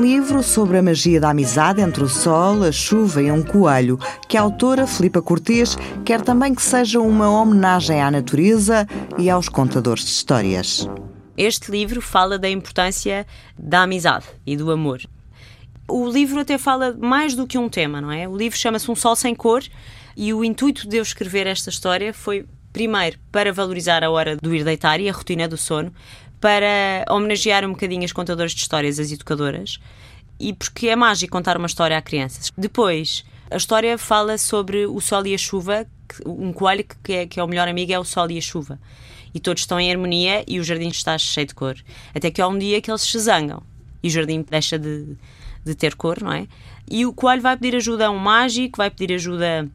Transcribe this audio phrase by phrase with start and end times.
[0.00, 4.36] livro sobre a magia da amizade entre o sol, a chuva e um coelho, que
[4.36, 8.86] a autora Filipa Cortês quer também que seja uma homenagem à natureza
[9.18, 10.88] e aos contadores de histórias.
[11.36, 13.26] Este livro fala da importância
[13.58, 15.00] da amizade e do amor.
[15.86, 18.26] O livro até fala mais do que um tema, não é?
[18.26, 19.62] O livro chama-se Um Sol Sem Cor
[20.16, 24.54] e o intuito de eu escrever esta história foi, primeiro, para valorizar a hora do
[24.54, 25.92] ir deitar e a rotina do sono,
[26.40, 29.78] para homenagear um bocadinho as contadoras de histórias, as educadoras,
[30.38, 32.50] e porque é mágico contar uma história a crianças.
[32.56, 35.86] Depois, a história fala sobre o sol e a chuva,
[36.24, 38.80] um coelho que é, que é o melhor amigo é o sol e a chuva.
[39.34, 41.76] E todos estão em harmonia e o jardim está cheio de cor.
[42.14, 43.62] Até que há um dia que eles se zangam
[44.02, 45.16] e o jardim deixa de,
[45.64, 46.48] de ter cor, não é?
[46.90, 49.68] E o coelho vai pedir ajuda a um mágico, vai pedir ajuda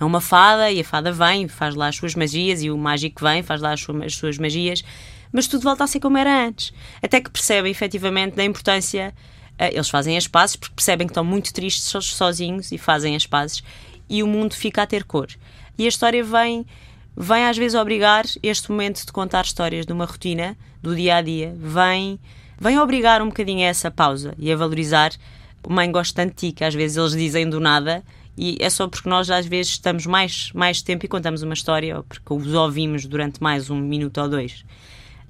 [0.00, 3.22] a uma fada e a fada vem, faz lá as suas magias e o mágico
[3.22, 4.82] vem, faz lá as suas magias
[5.32, 6.72] mas tudo volta a ser como era antes.
[7.02, 9.14] Até que percebem efetivamente da importância.
[9.52, 13.26] Uh, eles fazem as pazes porque percebem que estão muito tristes sozinhos e fazem as
[13.26, 13.62] pazes
[14.08, 15.28] e o mundo fica a ter cor.
[15.78, 16.66] E a história vem,
[17.16, 21.22] vem às vezes obrigar este momento de contar histórias de uma rotina, do dia a
[21.22, 22.18] dia, vem,
[22.60, 25.12] vem obrigar um bocadinho a essa pausa e a valorizar.
[25.66, 28.02] Mãe, gosto tanto de ti, que às vezes eles dizem do nada
[28.36, 31.98] e é só porque nós às vezes estamos mais, mais tempo e contamos uma história
[31.98, 34.64] ou porque os ouvimos durante mais um minuto ou dois.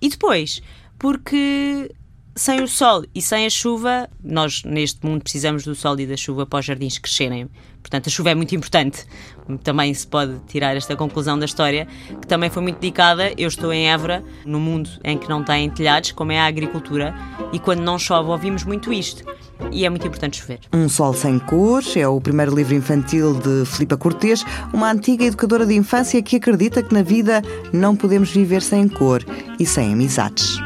[0.02, 0.60] E depois,
[0.98, 1.88] porque
[2.34, 6.16] sem o sol e sem a chuva, nós neste mundo precisamos do sol e da
[6.16, 7.48] chuva para os jardins crescerem.
[7.80, 9.04] Portanto, a chuva é muito importante.
[9.62, 11.86] Também se pode tirar esta conclusão da história,
[12.20, 13.32] que também foi muito dedicada.
[13.36, 17.14] Eu estou em Évora, no mundo em que não tem telhados, como é a agricultura,
[17.52, 19.24] e quando não chove ouvimos muito isto.
[19.70, 20.60] E é muito importante chover.
[20.72, 25.66] Um Sol Sem Cor é o primeiro livro infantil de Filipa Cortês, uma antiga educadora
[25.66, 29.24] de infância que acredita que na vida não podemos viver sem cor
[29.58, 30.58] e sem amizades.